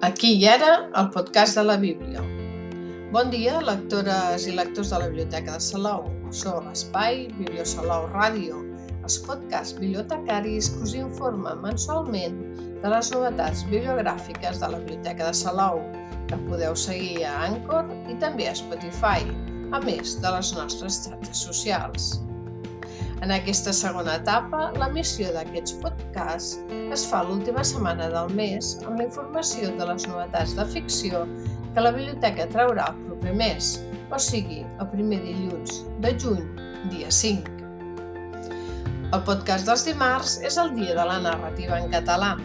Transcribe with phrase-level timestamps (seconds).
[0.00, 2.22] Aquí i ara, el podcast de la Bíblia.
[3.12, 6.06] Bon dia, lectores i lectors de la Biblioteca de Salou.
[6.32, 8.62] Sou l'espai Bibliosalou Ràdio,
[9.04, 12.40] els podcasts bibliotecaris que us informen mensualment
[12.80, 15.84] de les novetats bibliogràfiques de la Biblioteca de Salou,
[16.32, 19.28] que podeu seguir a Anchor i també a Spotify,
[19.68, 22.14] a més de les nostres xarxes socials.
[23.20, 29.04] En aquesta segona etapa, l'emissió d'aquests podcasts es fa l'última setmana del mes amb la
[29.10, 31.26] informació de les novetats de ficció
[31.74, 33.74] que la biblioteca traurà el proper mes,
[34.08, 36.46] o sigui, el primer dilluns de juny,
[36.94, 37.58] dia 5.
[39.10, 42.38] El podcast dels dimarts és el dia de la narrativa en català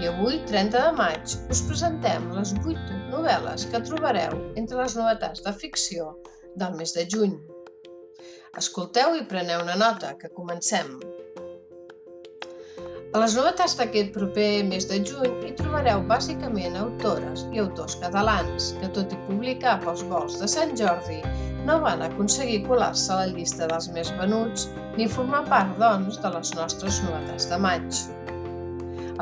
[0.00, 5.48] i avui, 30 de maig, us presentem les 8 novel·les que trobareu entre les novetats
[5.48, 6.12] de ficció
[6.60, 7.40] del mes de juny.
[8.58, 10.88] Escolteu i preneu una nota, que comencem.
[13.14, 18.72] A les novetats d'aquest proper mes de juny hi trobareu bàsicament autores i autors catalans
[18.80, 21.20] que, tot i publicar pels vols de Sant Jordi,
[21.68, 26.32] no van aconseguir colar-se a la llista dels més venuts ni formar part, doncs, de
[26.34, 28.00] les nostres novetats de maig.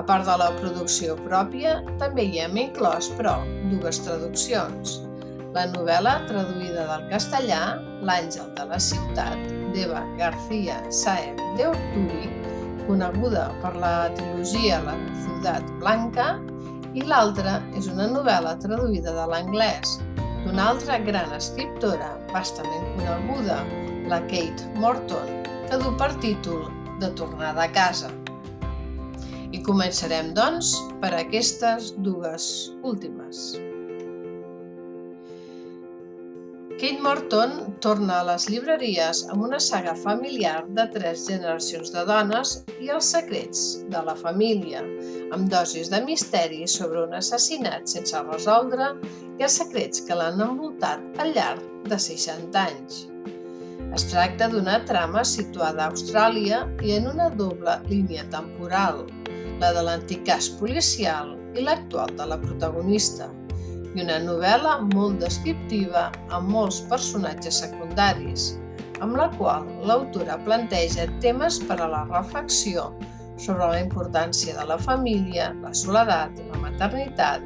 [0.00, 3.36] A part de la producció pròpia, també hi hem inclòs, però,
[3.74, 4.96] dues traduccions–
[5.54, 7.60] la novel·la traduïda del castellà
[8.04, 9.38] L'àngel de la ciutat
[9.74, 12.28] d'Eva García Saez de Orturi,
[12.86, 16.28] coneguda per la trilogia La ciutat blanca,
[16.96, 19.98] i l'altra és una novel·la traduïda de l'anglès
[20.44, 23.60] d'una altra gran escriptora bastament coneguda,
[24.08, 25.32] la Kate Morton,
[25.68, 26.68] que du per títol
[26.98, 28.08] De tornada a casa.
[29.54, 32.48] I començarem, doncs, per aquestes dues
[32.82, 33.52] últimes.
[36.78, 42.52] Kate Morton torna a les llibreries amb una saga familiar de tres generacions de dones
[42.78, 44.84] i els secrets de la família,
[45.34, 48.92] amb dosis de misteri sobre un assassinat sense resoldre
[49.40, 53.02] i els secrets que l'han envoltat al llarg de 60 anys.
[53.98, 59.02] Es tracta d'una trama situada a Austràlia i en una doble línia temporal,
[59.58, 63.32] la de l'antic cas policial i l'actual de la protagonista
[63.96, 68.50] i una novel·la molt descriptiva amb molts personatges secundaris,
[69.04, 72.90] amb la qual l'autora planteja temes per a la reflexió
[73.38, 77.44] sobre la importància de la família, la soledat, la maternitat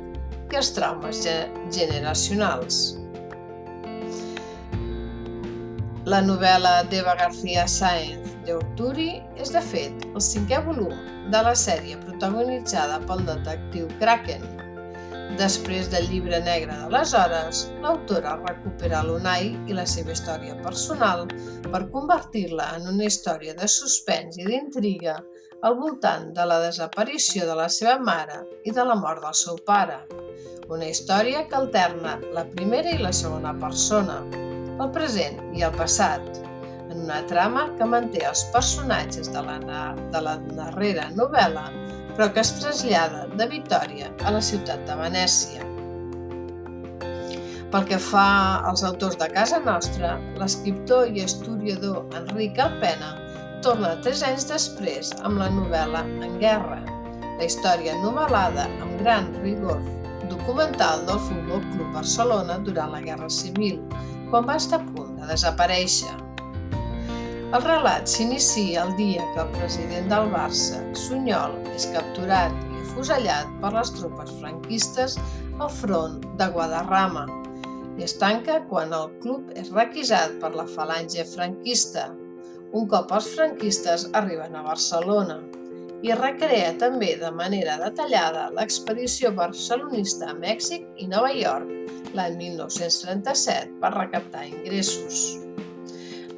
[0.52, 1.22] i els traumes
[1.72, 2.82] generacionals.
[6.08, 10.96] La novel·la d'Eva García Sáenz de Orturi és, de fet, el cinquè volum
[11.30, 14.42] de la sèrie protagonitzada pel detectiu Kraken,
[15.38, 21.24] Després del llibre negre d'aleshores, l'autora recupera l'Unai i la seva història personal
[21.70, 25.16] per convertir-la en una història de suspens i d'intriga
[25.64, 29.56] al voltant de la desaparició de la seva mare i de la mort del seu
[29.66, 30.02] pare.
[30.68, 34.20] Una història que alterna la primera i la segona persona,
[34.76, 36.42] el present i el passat,
[36.90, 39.56] en una trama que manté els personatges de la,
[40.12, 41.70] de la darrera novel·la
[42.16, 45.68] però que es trasllada de Vitòria a la ciutat de Venècia.
[47.72, 48.28] Pel que fa
[48.68, 53.14] als autors de casa nostra, l'escriptor i historiador Enric Alpena
[53.64, 56.82] torna tres anys després amb la novel·la En guerra,
[57.38, 59.80] la història novel·lada amb gran rigor
[60.28, 63.80] documental del Futbol Club Barcelona durant la Guerra Civil,
[64.30, 66.12] quan va estar a punt de desaparèixer.
[67.52, 73.50] El relat s'inicia el dia que el president del Barça, Sunyol, és capturat i afusellat
[73.60, 75.18] per les tropes franquistes
[75.58, 77.26] al front de Guadarrama
[78.00, 82.06] i es tanca quan el club és requisat per la falange franquista,
[82.72, 85.36] un cop els franquistes arriben a Barcelona
[86.08, 93.76] i recrea també de manera detallada l'expedició barcelonista a Mèxic i Nova York l'any 1937
[93.84, 95.41] per recaptar ingressos.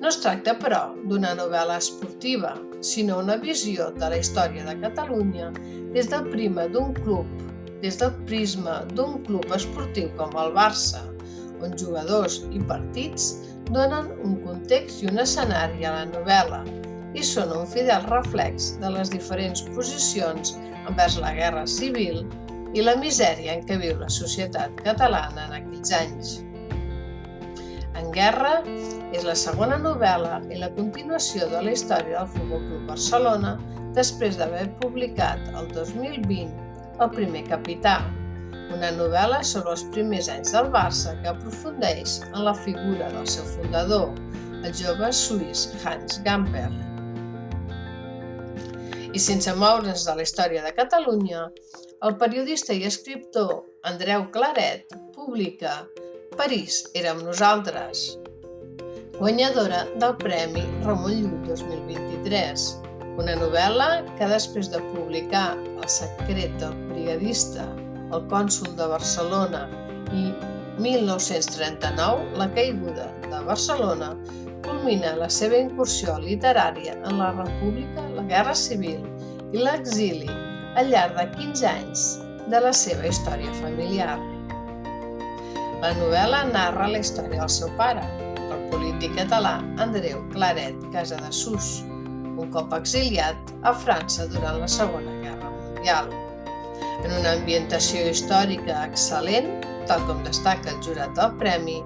[0.05, 0.79] No es tracta, però,
[1.09, 2.51] d'una novel·la esportiva,
[2.85, 5.47] sinó una visió de la història de Catalunya
[5.95, 7.31] des del prisma d'un club,
[7.81, 11.01] des del prisma d'un club esportiu com el Barça,
[11.65, 13.31] on jugadors i partits
[13.71, 16.61] donen un context i un escenari a la novel·la
[17.17, 20.53] i són un fidel reflex de les diferents posicions
[20.83, 22.27] envers la guerra civil
[22.77, 26.37] i la misèria en què viu la societat catalana en aquells anys.
[27.97, 28.59] En guerra
[29.15, 33.55] és la segona novel·la i la continuació de la història del Futbol Club Barcelona
[33.95, 36.63] després d'haver publicat el 2020
[37.05, 37.97] El primer capità,
[38.75, 43.47] una novel·la sobre els primers anys del Barça que aprofundeix en la figura del seu
[43.57, 44.13] fundador,
[44.63, 46.69] el jove suís Hans Gamper.
[49.11, 51.49] I sense moure'ns de la història de Catalunya,
[52.07, 53.57] el periodista i escriptor
[53.91, 55.81] Andreu Claret publica
[56.39, 58.07] París amb nosaltres,
[59.19, 62.65] guanyadora del Premi Ramon Llull 2023,
[63.21, 63.89] una novel·la
[64.19, 67.69] que després de publicar El secret del brigadista,
[68.11, 69.69] el cònsul de Barcelona
[70.11, 70.25] i
[70.83, 74.11] 1939, La caiguda de Barcelona,
[74.65, 79.05] culmina la seva incursió literària en la República, la Guerra Civil
[79.53, 80.31] i l'exili
[80.75, 82.07] al llarg de 15 anys
[82.51, 84.19] de la seva història familiar.
[85.85, 88.03] La novel·la narra la història del seu pare,
[88.75, 90.81] polític català Andreu Claret
[91.31, 91.85] Sus,
[92.35, 96.09] un cop exiliat a França durant la Segona Guerra Mundial.
[97.05, 99.47] En una ambientació històrica excel·lent,
[99.87, 101.77] tal com destaca el jurat del premi,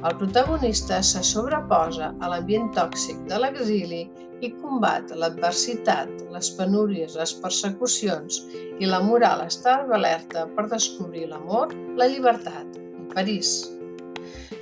[0.00, 4.06] el protagonista se sobreposa a l'ambient tòxic de l'exili
[4.40, 8.40] i combat l'adversitat, les penúries, les persecucions
[8.80, 13.52] i la moral està alerta per descobrir l'amor, la llibertat i París.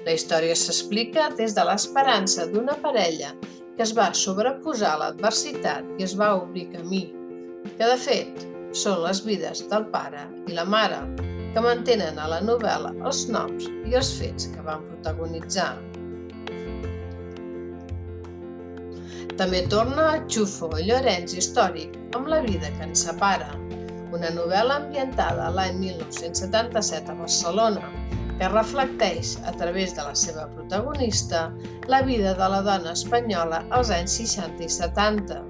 [0.08, 6.06] La història s'explica des de l'esperança d'una parella que es va sobreposar a l'adversitat i
[6.06, 7.00] es va obrir camí,
[7.74, 8.46] que de fet
[8.82, 11.02] són les vides del pare i la mare,
[11.52, 15.74] que mantenen a la novel·la els noms i els fets que van protagonitzar.
[19.36, 23.52] També torna a Xufo Llorenç històric amb la vida que ens separa,
[24.16, 27.92] una novel·la ambientada l'any 1977 a Barcelona,
[28.38, 31.48] que reflecteix, a través de la seva protagonista,
[31.90, 35.40] la vida de la dona espanyola als anys 60 i 70.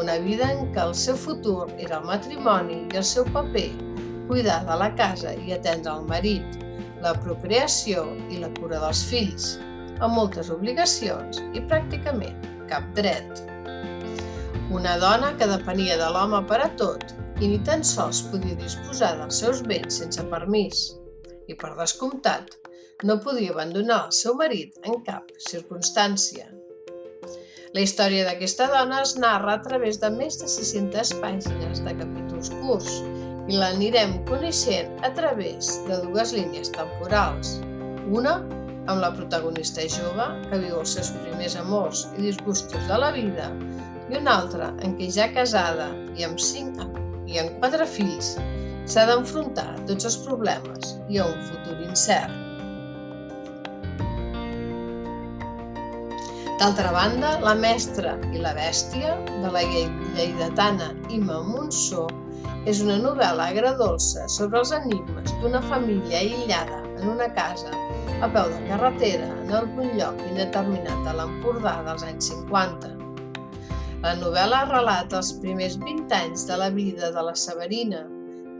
[0.00, 3.68] Una vida en què el seu futur era el matrimoni i el seu paper
[4.28, 6.58] cuidar de la casa i atendre el marit,
[7.04, 9.54] la procreació i la cura dels fills,
[10.00, 13.44] amb moltes obligacions i pràcticament cap dret.
[14.74, 17.12] Una dona que depenia de l'home per a tot
[17.44, 20.86] i ni tan sols podia disposar dels seus béns sense permís.
[21.48, 22.54] I per descomptat,
[23.04, 26.46] no podia abandonar el seu marit en cap circumstància.
[27.74, 32.52] La història d'aquesta dona es narra a través de més de 600 pàgines de capítols
[32.60, 33.00] curts
[33.50, 37.58] i l'anirem coneixent a través de dues línies temporals.
[38.06, 38.38] Una
[38.86, 43.50] amb la protagonista jove que viu els seus primers amors i disgustos de la vida
[44.10, 46.80] i una altra en què ja casada i amb cinc
[47.26, 48.34] i amb quatre fills
[48.86, 52.40] s'ha d'enfrontar a tots els problemes i a un futur incert.
[56.60, 62.06] D'altra banda, La mestra i la bèstia, de la lleidatana Ima Monsó,
[62.64, 67.72] és una novel·la agradolça sobre els enigmes d'una família aïllada en una casa
[68.24, 72.94] a peu de carretera en algun lloc indeterminat a l'Empordà dels anys 50.
[74.04, 78.04] La novel·la relata els primers 20 anys de la vida de la Severina,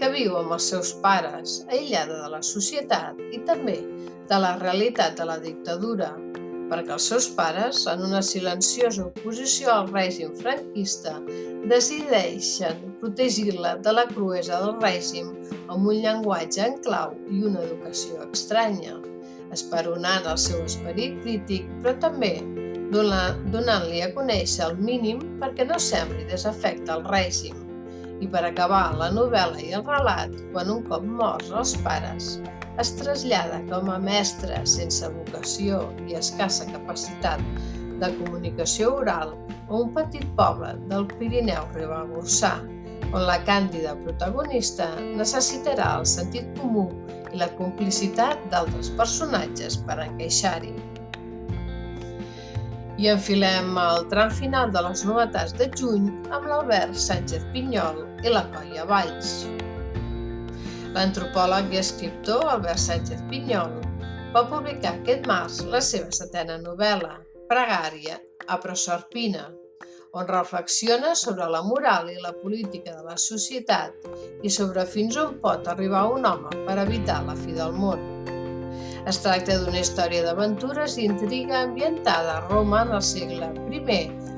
[0.05, 3.79] que viu amb els seus pares, aïllada de la societat i també
[4.29, 6.11] de la realitat de la dictadura,
[6.69, 11.15] perquè els seus pares, en una silenciosa oposició al règim franquista,
[11.73, 15.33] decideixen protegir-la de la cruesa del règim
[15.73, 19.01] amb un llenguatge en clau i una educació estranya,
[19.57, 22.35] esperonant el seu esperit crític, però també
[22.93, 27.64] donant-li a conèixer el mínim perquè no sembli desafecte al règim.
[28.23, 32.37] I per acabar la novel·la i el relat, quan un cop morts els pares,
[32.83, 37.43] es trasllada com a mestre sense vocació i escassa capacitat
[38.03, 39.35] de comunicació oral
[39.69, 42.57] a un petit poble del Pirineu Ribagorçà,
[43.13, 46.89] on la càndida protagonista necessitarà el sentit comú
[47.33, 50.75] i la complicitat d'altres personatges per encaixar-hi.
[52.95, 58.31] I enfilem el tram final de les novetats de juny amb l'Albert Sánchez Pinyol i
[58.31, 59.33] la Colla Valls.
[60.95, 63.75] L'antropòleg i escriptor Albert Sánchez Pinyol
[64.37, 67.19] va publicar aquest març la seva setena novel·la,
[67.51, 69.49] Pregària, a Proserpina,
[70.15, 74.07] on reflexiona sobre la moral i la política de la societat
[74.47, 78.34] i sobre fins on pot arribar un home per evitar la fi del món.
[79.11, 83.81] Es tracta d'una història d'aventures i intriga ambientada a Roma en el segle I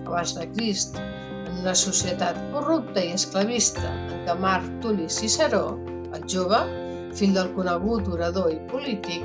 [0.06, 5.78] abans de Crist, en una societat corrupta i esclavista en què Marc Tulli Ciceró
[6.16, 6.58] el jove,
[7.14, 9.22] fill del conegut orador i polític,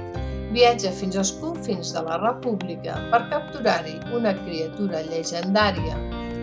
[0.54, 5.98] viatja fins als confins de la República per capturar-hi una criatura llegendària,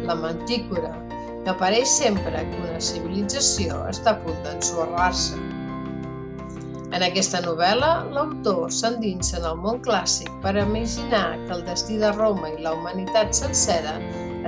[0.09, 0.91] la mantícora,
[1.45, 5.48] que apareix sempre que una civilització està a punt d'ensorrar-se.
[6.97, 12.13] En aquesta novel·la, l'autor s'endinsa en el món clàssic per imaginar que el destí de
[12.15, 13.99] Roma i la humanitat sencera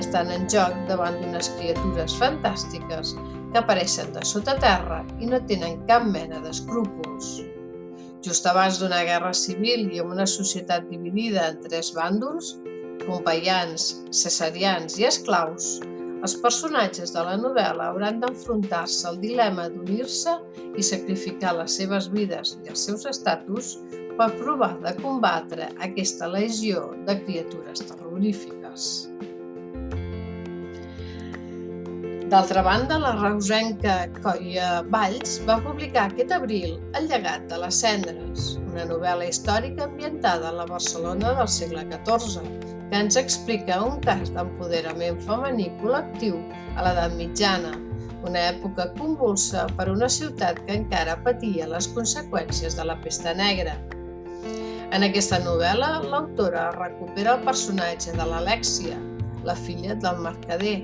[0.00, 3.12] estan en joc davant d'unes criatures fantàstiques
[3.52, 7.28] que apareixen de sota terra i no tenen cap mena d'escrúpols.
[8.24, 12.54] Just abans d'una guerra civil i amb una societat dividida en tres bàndols,
[13.04, 15.74] pompeians, cesarians i esclaus,
[16.20, 20.34] els personatges de la novel·la hauran d'enfrontar-se al dilema d'unir-se
[20.76, 23.78] i sacrificar les seves vides i els seus estatus
[24.18, 28.90] per provar de combatre aquesta legió de criatures terrorífiques.
[32.30, 38.59] D'altra banda, la reusenca Coia Valls va publicar aquest abril El llegat de les cendres,
[38.70, 42.42] una novel·la històrica ambientada a la Barcelona del segle XIV,
[42.90, 46.38] que ens explica un cas d'empoderament femení col·lectiu
[46.76, 47.72] a l'edat mitjana,
[48.26, 53.74] una època convulsa per una ciutat que encara patia les conseqüències de la pesta negra.
[54.90, 58.98] En aquesta novel·la, l'autora recupera el personatge de l'Alèxia,
[59.46, 60.80] la filla del mercader,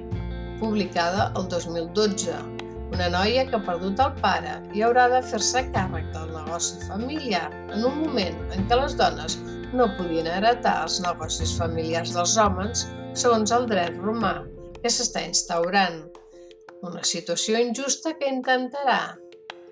[0.61, 2.38] publicada el 2012,
[2.95, 7.49] una noia que ha perdut el pare i haurà de fer-se càrrec del negoci familiar
[7.75, 9.38] en un moment en què les dones
[9.76, 12.87] no podien heretar els negocis familiars dels homes
[13.19, 14.37] segons el dret romà
[14.83, 16.02] que s'està instaurant.
[16.87, 19.16] Una situació injusta que intentarà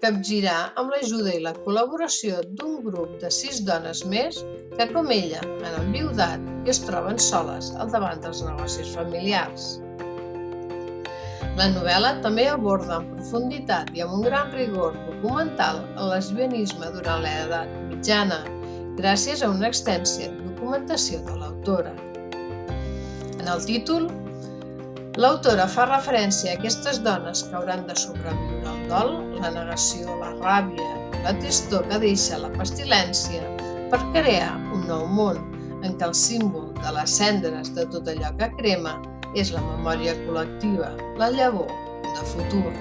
[0.04, 4.42] capgirar amb l'ajuda i la col·laboració d'un grup de sis dones més
[4.74, 9.74] que, com ella, han enviudat i es troben soles al davant dels negocis familiars.
[11.54, 17.22] La novel·la també aborda en profunditat i amb un gran rigor documental el lesbianisme durant
[17.22, 18.40] l'edat mitjana,
[18.98, 21.92] gràcies a una extensa documentació de l'autora.
[23.38, 24.10] En el títol,
[25.14, 30.34] l'autora fa referència a aquestes dones que hauran de sobreviure al dol, la negació, la
[30.42, 30.90] ràbia,
[31.22, 33.46] la tristor que deixa la pestilència
[33.94, 35.38] per crear un nou món
[35.86, 38.98] en què el símbol de les cendres de tot allò que crema
[39.34, 41.70] és la memòria col·lectiva, la llavor
[42.04, 42.72] de futur.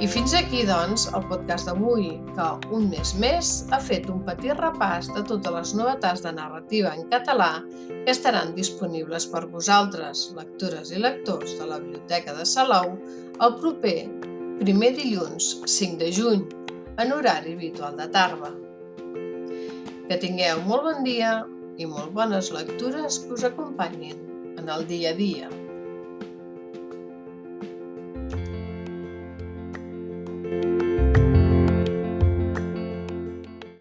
[0.00, 4.56] I fins aquí, doncs, el podcast d'avui, que un mes més ha fet un petit
[4.56, 7.50] repàs de totes les novetats de narrativa en català
[7.90, 12.96] que estaran disponibles per vosaltres, lectores i lectors de la Biblioteca de Salou,
[13.44, 13.98] el proper
[14.62, 16.48] primer dilluns 5 de juny,
[16.96, 18.54] en horari habitual de tarda.
[20.08, 21.42] Que tingueu molt bon dia
[21.80, 24.18] i molt bones lectures que us acompanyin
[24.60, 25.48] en el dia a dia.